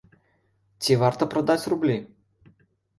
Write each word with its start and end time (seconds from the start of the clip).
Ці 0.87 0.97
варта 1.03 1.23
прадаць 1.37 1.61
рублі? 1.75 2.03